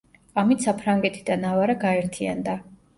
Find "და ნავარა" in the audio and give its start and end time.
1.29-1.79